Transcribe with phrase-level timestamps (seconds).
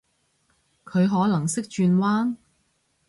[0.83, 2.35] 佢可能識轉彎？